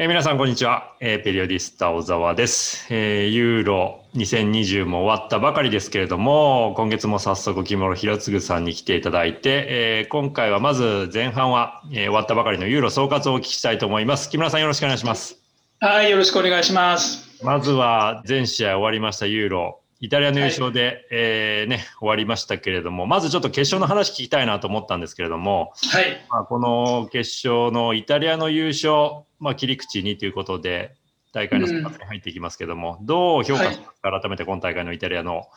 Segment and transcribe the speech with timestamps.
[0.00, 0.94] えー、皆さん、こんにちは。
[1.00, 3.26] えー、ペリオディスタ小沢です、えー。
[3.30, 14.30] ユーロ2020も終わったばかりですけれども、今月も早速、木村博次さんに来ていただいて、えー、今回はまず前半は、えー、終わったばかりのユーロ総括をお聞きしたいと思います。
[14.30, 15.36] 木村さん、よろしくお願いします。
[15.80, 17.44] はい、よろしくお願いします。
[17.44, 19.80] まずは、全試合終わりましたユーロ。
[20.00, 26.24] イタリアの優勝で、はい、えー、ね、終わりましたけれども、まずちょっと決勝の話聞きたいなと思ったんですけれども、はい。
[26.30, 30.94] まあ、この決勝のイタリアの優勝、まあ、切り口にということで、
[31.32, 35.48] 大会の生活に入っていきますけども、うん、どう評価しますか、はい、改めて今大会のイタリアの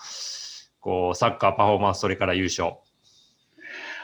[0.79, 2.73] こうサッカーパフォーマンス、それから優勝。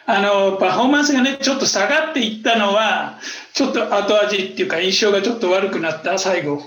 [0.05, 3.19] あのパフォーマンスがね、ちょっと下がっていったのは、
[3.53, 6.61] ちょっと後味っていうか、印象がちょっと悪くなった、最後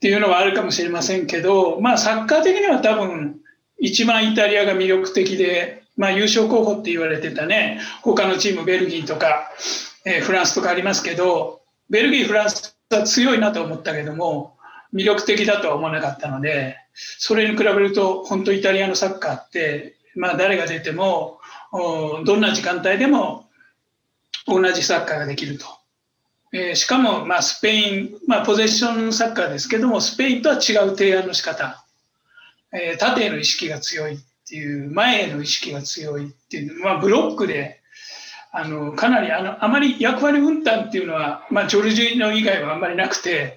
[0.00, 3.38] っていうのはあるかもしれませんけど、まあ、サッカー的には多分、
[3.78, 9.50] 一番イタリアが魅力的で、まあ、優勝候補って言われてたね、他のチーム、ベルギーとか、
[10.06, 14.56] えー、フランスとかありますけど、ベルギー、フランスは強いなと思ったけども、
[14.94, 21.40] 魅力的だとは思わなかったので、それに比べると、本当イタリアのサッカーって、まあ、誰が出ても、
[22.24, 23.50] どんな時間帯でも
[24.46, 25.79] 同じサッカーができると。
[26.52, 31.84] えー、しかも、まあ、スペイン、まあ、ポゼッションサッカーですけども、スペインとは違う提案の仕方。
[32.72, 37.80] えー、縦への意識が強いっていう、前への意識が強いっていう、まあ、ブロックで、
[38.52, 43.56] あの、かなり、あの、あまり役割分担っていうのは、まあ、ジョルジーノ以外はあんまりなくて、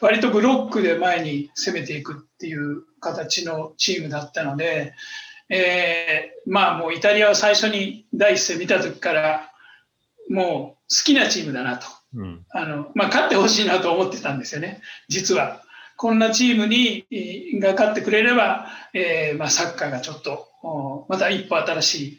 [0.00, 4.92] 割とブロックで前に攻めていくっていう形のチームだったので、
[5.48, 9.52] えー、まあもうイタリアは最初に第一戦見た時から
[10.28, 11.86] もう好きなチームだなと、
[12.50, 15.62] あのまあ、勝ってほしいなと思ってたんですよね実は。
[15.96, 17.06] こんなチームに
[17.60, 20.48] が勝ってくれれば、えーまあ、サッカーがちょっと
[21.08, 22.18] また一歩新しい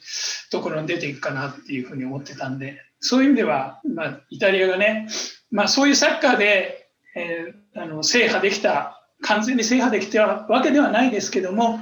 [0.49, 5.09] ところに出ていくかなっていうふうに思ってたんでそういう意味では、まあ、イタリアがね、
[5.51, 11.79] まあ、そういうサッカーで、えー、あの制覇できた完全に制覇できたわけではないですけども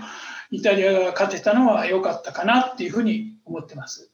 [0.52, 4.13] イタリアが勝てたのは良かったかなっていうふうに思ってます。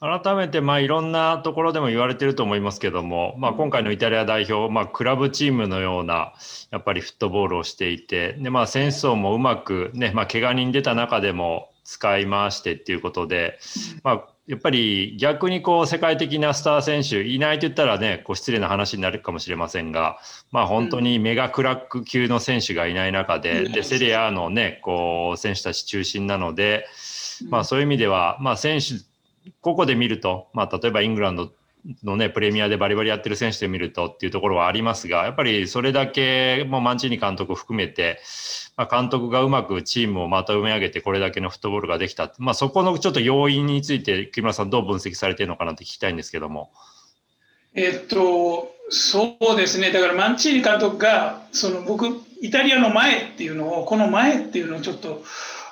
[0.00, 6.34] 改めて、まあ、いろんなところでも言われてると思いますけども、まあ、今回のイタリア代表、まあ、クラブチームのような
[6.70, 13.58] やっぱりフットボールをしていてで、まあ、戦争もうまく、ねまあ、怪我人出た中でも使い回してっていうことで、
[14.04, 20.18] まあ、やっぱり逆にこう世界的なスター選手いないと言ったらねこう失礼な話になるかもしれませんが、
[20.52, 26.86] まあ、本当にメガクラック級の選手がいない中ででセリエAの、ね、こう選手たち中心なので、
[27.48, 29.07] まあ、そういう意味では、まあ、選手
[29.60, 31.52] ここで見ると、まあ、例えばイングランド
[32.04, 38.20] のね、プレミアでバリバリやってる選手で見るとっていうところはありますが、やっぱりそれだけもうマンチーニ監督含めて、
[38.76, 42.32] まあ、監督がうまくチームをまとめ上げてこれだけのフットボールができた。
[42.38, 46.70] まあ、そこのちょっと要因について木村さんどう分析されてるのかなって聞きたいんですけども。
[47.74, 49.92] えっと、そうですね。
[49.92, 52.06] だからマンチーニ監督が、その僕、
[52.40, 55.22] イタリアの前っていうのを、この前っていうのをちょっと、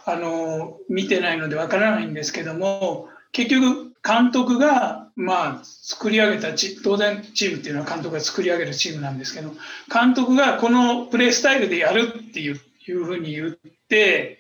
[0.05, 9.53] あの、見てないのでわからないんですけども、結局、監督が、まあ、作り上げたチ、当然チームっていうのは監督が作り上げるチームなんですけど、
[9.93, 12.59] 監督がこのプレースタイルでやるっていう
[12.89, 13.51] いうふうに言っ
[13.91, 14.39] て、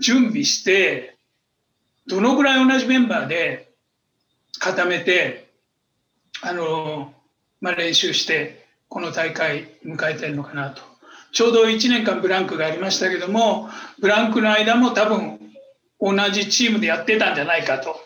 [0.00, 1.16] 準備して、
[2.08, 3.72] どのぐらい同じメンバーで
[4.58, 5.52] 固めて、
[6.42, 7.14] あの、
[7.60, 10.82] まあ、練習して、この大会迎えてるのかなと。
[11.30, 13.68] ちょうど1年間ブランクがありましたけども、
[14.00, 15.38] ブランクの間も多分
[16.00, 18.05] 同じチームでやってたんじゃないかと。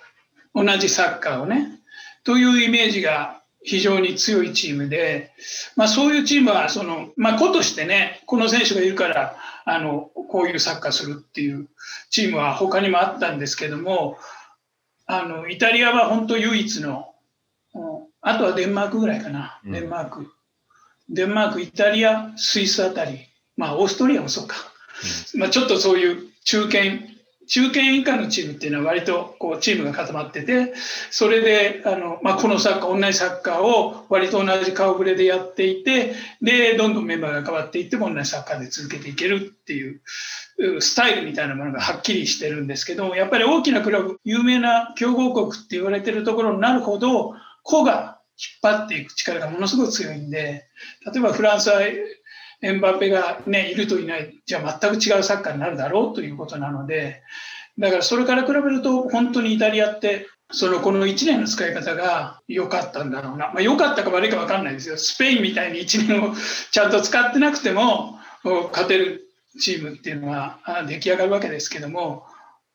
[0.55, 1.81] 同じサッカーをね。
[2.25, 5.33] というイメージが非常に強いチームで、
[5.77, 11.69] まあ、そういうチームはその、まあ、子としてね、この選手がいるから、あの、こういうサッカーするっていう
[12.11, 14.17] チームは他にもあったんですけども、
[15.07, 17.15] あの、イタリアは本当唯一の、
[18.23, 20.33] あとはデンマークぐらいかな、デンマーク。
[21.09, 23.19] デンマーク、イタリア、スイスあたり、
[23.57, 24.57] まあ、オーストリアもそうか。
[25.35, 27.11] まあ、ちょっとそういう中堅
[27.51, 30.73] 中堅以下のチームっていうのは割とこうチームが固まってて、
[31.11, 40.01] それで、あの、まあ、このサッカー、同じサッカーを割と同じ顔ぶれでやっていて、で、どんどんメンバーが変わっていっても同じサッカーで続けていけるっていう
[40.81, 48.21] スタイルみたいなものがはっきりしてるんですけど、やっぱり大きなクラブ、有名な強豪国って言われてるところになるほど、個が
[48.63, 50.67] 引っ張っていく力がものすごく強いんで、
[51.13, 51.81] 例えばフランスは
[52.63, 57.23] エンバペがね、いるといない、じゃあ全く違うサッカーになるだろうということなので、
[57.79, 63.47] だからそれから比べると本当にイタリアって、そのこの1年の使い方が良かったんだろうな。
[63.53, 64.99] まあ良かったか悪いか分かんないですよ。
[64.99, 66.35] スペインみたいに1年を
[66.71, 68.19] ちゃんと使ってなくても
[68.73, 69.23] 勝てる
[69.61, 70.59] チームっていうのは
[70.89, 72.25] 出来上がるわけですけども、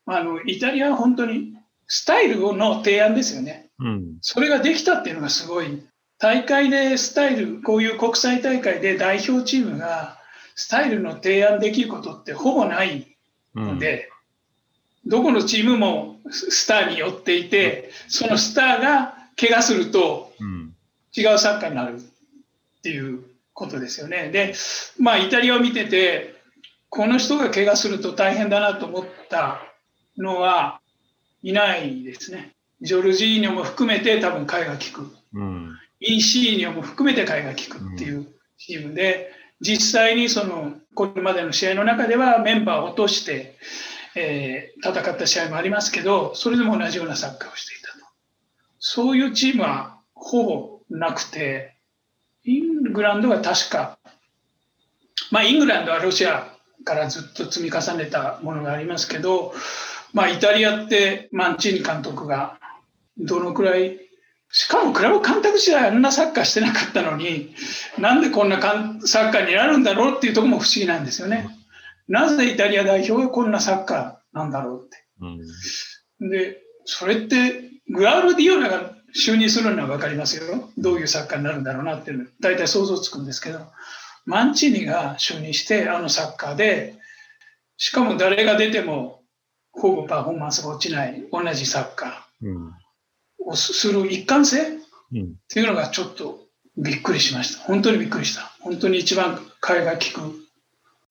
[0.05, 1.53] あの、イタリアは本当に
[1.87, 3.69] スタイルの提案ですよね。
[3.79, 5.83] うん、それができたっていうのがすごい
[6.19, 10.17] 大会でスタイル、こういう国際大会で代表チームが
[10.55, 13.15] スタイルの提案できることってほぼない
[13.53, 14.09] ので、
[15.03, 20.31] うん、どこのチームもスターに寄っていて、そのスターが怪我すると
[21.15, 23.23] 違うサッカーになるっていう
[23.53, 24.29] ことですよね。
[24.29, 24.53] で、
[24.97, 26.35] まあ、イタリアを見てて、
[26.89, 29.61] この人が怪我すると大変だなと思った
[30.17, 30.79] のは
[31.43, 32.53] いないですね。
[32.81, 35.11] ジョルジーニョも含めて多分替えが利く。
[35.33, 39.31] うん、インシーニョも含めて替えが利くっていうチームで、
[39.61, 43.55] 実際にそのこれまでの試合の中ではメンバーを落として、
[44.15, 48.05] えー、戦った試合もありますけど、それでも同じようなサッカーをしていたと。
[48.79, 51.75] そういうチームはほぼなくて、
[52.43, 53.97] イングランドは確か、
[55.31, 56.53] まあ、イングランドはロシア
[56.83, 59.53] からずっと積み重ねたものがありますけど、
[60.13, 62.59] まあ、イタリアってマンチーニ監督が
[63.17, 64.04] どのくらい
[64.57, 67.53] しかもクラブ監督時代あんなサッカーしてなかったのに
[67.97, 71.49] なんでこんなサッカーになるんだろうっていうところも不思議なんですよね。
[72.07, 75.03] なぜイタリア代表がこんなサッカーなんだろうって。
[76.21, 80.69] うん、でそれってグラウルディオラが就任するのは分かりますよ。
[80.77, 83.59] どういうサッカーになるんだろうなっていうの大体想像つくんですけど
[84.25, 86.95] マンチーニが就任してあのサッカーで
[87.75, 89.19] しかも誰が出ても
[89.73, 92.84] ほぼパフォーマンスが落ちない同じサッカー
[93.45, 94.61] をする一貫性？
[94.61, 94.77] っ
[95.47, 96.45] ていうのがちょっと
[96.77, 97.63] びっくりしました。
[97.63, 98.41] 本当にびっくりした。
[98.59, 100.21] 本当に一番替えが利く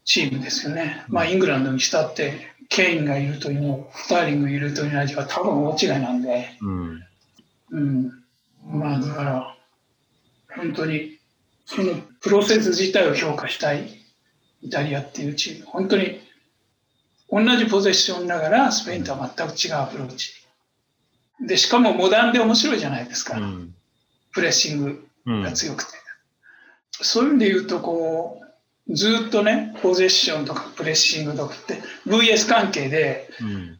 [0.04, 1.04] チームですよね。
[1.08, 7.02] まあイングランドにしたってケインがいるというのスターリングいるというのは多分大違いなんで、うん、
[7.70, 8.12] うん、
[8.66, 9.56] まあだから
[10.56, 11.18] 本当に
[11.66, 13.88] そのプロセス自体を評価したい
[14.62, 16.20] イタリアっていうチーム本当に
[17.30, 20.43] 同じポゼッションながらスペインとは全く違うアプローチ。
[21.46, 23.38] で、しかもモダンで面白いじゃないですか。
[23.38, 23.74] うん、
[24.32, 25.88] プレッシングが強くて。
[27.00, 28.44] うん、そういう意味で言うと、こう、
[28.94, 33.30] ずっとね、ポゼッションとかプレッシングとかって VS 関係で、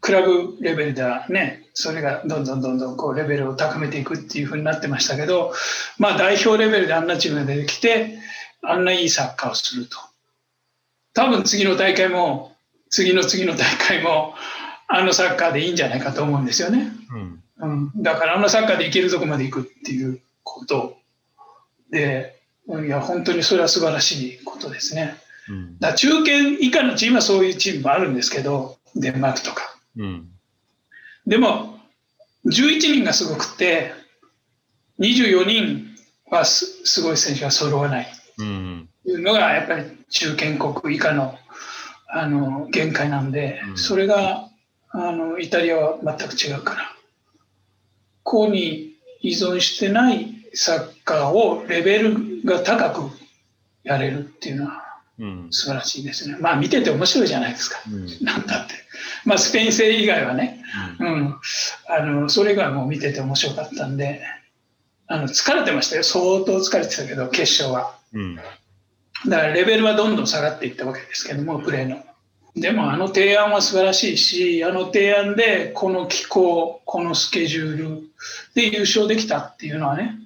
[0.01, 5.53] クラブレベルではね、それがどんどんどんどんこうレベルを高めていくっていうふうになってましたけど、
[5.99, 8.19] まあ代表レベルであんなチームが出てきて、
[8.63, 9.99] あんないいサッカーをすると。
[11.13, 12.57] 多分次の大会も
[12.89, 14.35] 次の次の大会も
[14.89, 16.91] あのサッカーでいいんじゃないかと思うんですよね。
[17.13, 20.97] うん、うん、だからあのサッカーでいけるとこまで行くっていうこと。
[21.91, 25.17] で、いや、本当にそれは素晴らしいことですね。
[25.49, 29.77] うん、だ中堅以下のチームはそういうチームもあるんですけど、デンマークとか。
[29.97, 30.29] うん、
[31.27, 31.79] でも、
[32.47, 33.93] 11人がすごくて、
[34.99, 35.95] 24人
[36.31, 38.07] はすごい選手が揃わない。
[38.37, 41.39] というのが、やっぱり中堅国以下の
[42.09, 44.49] あの限界なんで、それが
[44.91, 46.94] あのイタリアは全く違うから
[48.25, 53.19] こうに依存してないサッカーをレベルが高く
[53.85, 54.83] やれるっていうのは
[55.51, 56.37] 素晴らしいですね。
[56.41, 57.79] まあ見てて面白いじゃないですか。
[57.89, 58.75] うん、なんだって。
[59.25, 60.63] まあスペイン戦以外はね、
[60.99, 61.35] うん、うん、
[61.89, 64.23] あのそれ以外も見てて面白かったんで、
[65.07, 66.03] あの疲れてましたよ。
[66.03, 67.97] 相当疲れてたけど、決勝は。
[68.13, 68.39] うん
[69.27, 72.05] だからレベルはどんどん下がっていったわけですけども、プレーの。
[72.57, 78.03] でもあの提案は素晴らしいし、あの提案でこの気候、このスケジュール
[78.55, 80.17] で優勝できたっていうのはね、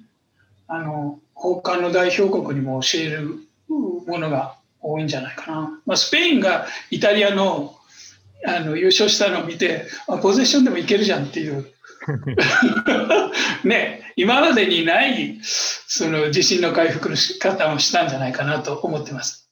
[0.67, 5.81] あの、他の代表国にも教えるものが多いんじゃないかな。
[5.85, 7.75] まあ、スペインがイタリアの
[8.45, 9.85] あの優勝したのを見て、
[10.21, 11.65] ポゼッションでもいけるじゃんっていう
[13.67, 19.49] ね、今までにないその地震の回復の仕方をしたんじゃないかなと思ってます。